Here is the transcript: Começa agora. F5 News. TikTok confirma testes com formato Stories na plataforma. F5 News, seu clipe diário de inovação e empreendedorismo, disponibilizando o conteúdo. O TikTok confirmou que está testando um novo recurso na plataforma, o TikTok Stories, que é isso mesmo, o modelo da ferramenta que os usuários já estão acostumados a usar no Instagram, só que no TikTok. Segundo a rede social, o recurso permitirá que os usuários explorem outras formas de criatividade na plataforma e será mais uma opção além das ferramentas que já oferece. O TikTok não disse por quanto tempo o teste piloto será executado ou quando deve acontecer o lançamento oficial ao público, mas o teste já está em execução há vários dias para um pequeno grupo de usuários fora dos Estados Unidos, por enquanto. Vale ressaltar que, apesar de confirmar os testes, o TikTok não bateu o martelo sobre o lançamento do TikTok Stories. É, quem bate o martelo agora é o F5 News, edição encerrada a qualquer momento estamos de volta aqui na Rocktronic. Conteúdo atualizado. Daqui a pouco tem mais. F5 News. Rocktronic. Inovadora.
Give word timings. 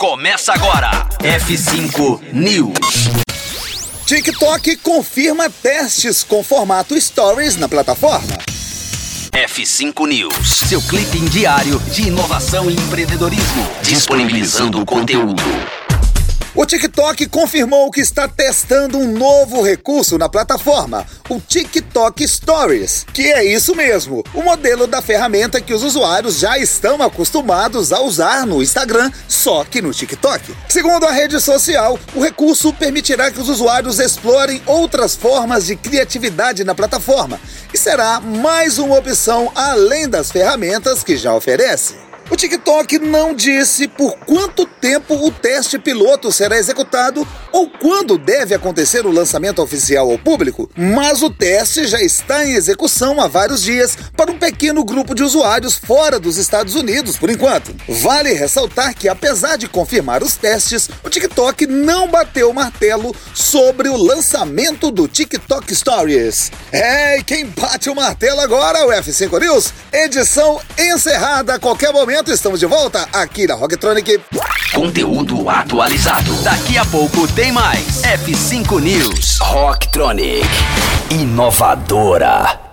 Começa 0.00 0.54
agora. 0.54 0.90
F5 1.18 2.32
News. 2.32 3.10
TikTok 4.06 4.78
confirma 4.78 5.50
testes 5.50 6.24
com 6.24 6.42
formato 6.42 6.98
Stories 6.98 7.56
na 7.56 7.68
plataforma. 7.68 8.38
F5 9.30 10.08
News, 10.08 10.48
seu 10.48 10.80
clipe 10.80 11.18
diário 11.28 11.78
de 11.92 12.08
inovação 12.08 12.70
e 12.70 12.74
empreendedorismo, 12.76 13.68
disponibilizando 13.82 14.80
o 14.80 14.86
conteúdo. 14.86 15.42
O 16.52 16.66
TikTok 16.66 17.26
confirmou 17.28 17.92
que 17.92 18.00
está 18.00 18.26
testando 18.26 18.98
um 18.98 19.12
novo 19.12 19.62
recurso 19.62 20.18
na 20.18 20.28
plataforma, 20.28 21.06
o 21.28 21.40
TikTok 21.40 22.26
Stories, 22.26 23.06
que 23.14 23.22
é 23.30 23.44
isso 23.44 23.76
mesmo, 23.76 24.24
o 24.34 24.42
modelo 24.42 24.88
da 24.88 25.00
ferramenta 25.00 25.60
que 25.60 25.72
os 25.72 25.84
usuários 25.84 26.40
já 26.40 26.58
estão 26.58 27.00
acostumados 27.02 27.92
a 27.92 28.00
usar 28.00 28.44
no 28.46 28.60
Instagram, 28.60 29.12
só 29.28 29.62
que 29.64 29.80
no 29.80 29.92
TikTok. 29.92 30.52
Segundo 30.68 31.06
a 31.06 31.12
rede 31.12 31.40
social, 31.40 31.96
o 32.16 32.20
recurso 32.20 32.72
permitirá 32.72 33.30
que 33.30 33.40
os 33.40 33.48
usuários 33.48 34.00
explorem 34.00 34.60
outras 34.66 35.14
formas 35.14 35.66
de 35.66 35.76
criatividade 35.76 36.64
na 36.64 36.74
plataforma 36.74 37.40
e 37.72 37.78
será 37.78 38.18
mais 38.18 38.76
uma 38.76 38.98
opção 38.98 39.52
além 39.54 40.08
das 40.08 40.32
ferramentas 40.32 41.04
que 41.04 41.16
já 41.16 41.32
oferece. 41.32 42.10
O 42.30 42.36
TikTok 42.36 43.00
não 43.00 43.34
disse 43.34 43.88
por 43.88 44.16
quanto 44.18 44.64
tempo 44.64 45.14
o 45.14 45.32
teste 45.32 45.80
piloto 45.80 46.30
será 46.30 46.56
executado 46.56 47.26
ou 47.50 47.68
quando 47.68 48.16
deve 48.16 48.54
acontecer 48.54 49.04
o 49.04 49.10
lançamento 49.10 49.60
oficial 49.60 50.08
ao 50.08 50.16
público, 50.16 50.70
mas 50.76 51.22
o 51.22 51.28
teste 51.28 51.88
já 51.88 52.00
está 52.00 52.46
em 52.46 52.52
execução 52.52 53.20
há 53.20 53.26
vários 53.26 53.60
dias 53.62 53.98
para 54.16 54.30
um 54.30 54.38
pequeno 54.38 54.84
grupo 54.84 55.12
de 55.12 55.24
usuários 55.24 55.74
fora 55.74 56.20
dos 56.20 56.36
Estados 56.36 56.76
Unidos, 56.76 57.16
por 57.16 57.30
enquanto. 57.30 57.74
Vale 57.88 58.32
ressaltar 58.32 58.94
que, 58.94 59.08
apesar 59.08 59.56
de 59.56 59.66
confirmar 59.66 60.22
os 60.22 60.36
testes, 60.36 60.88
o 61.02 61.10
TikTok 61.10 61.66
não 61.66 62.06
bateu 62.08 62.50
o 62.50 62.54
martelo 62.54 63.12
sobre 63.34 63.88
o 63.88 63.96
lançamento 63.96 64.92
do 64.92 65.08
TikTok 65.08 65.74
Stories. 65.74 66.52
É, 66.70 67.20
quem 67.24 67.46
bate 67.46 67.90
o 67.90 67.94
martelo 67.96 68.40
agora 68.40 68.78
é 68.78 68.84
o 68.84 69.02
F5 69.02 69.40
News, 69.40 69.72
edição 69.92 70.60
encerrada 70.78 71.54
a 71.54 71.58
qualquer 71.58 71.92
momento 71.92 72.19
estamos 72.28 72.60
de 72.60 72.66
volta 72.66 73.08
aqui 73.12 73.46
na 73.46 73.54
Rocktronic. 73.54 74.20
Conteúdo 74.74 75.48
atualizado. 75.48 76.32
Daqui 76.42 76.76
a 76.76 76.84
pouco 76.84 77.26
tem 77.28 77.50
mais. 77.50 78.02
F5 78.02 78.80
News. 78.80 79.38
Rocktronic. 79.40 80.46
Inovadora. 81.10 82.69